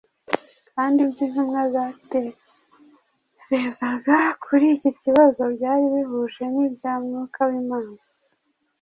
[0.73, 7.97] kandi ibyo intumwa zaterezaga kuri iki kibazo byari bihuje n’ibya Mwuka w’Imana.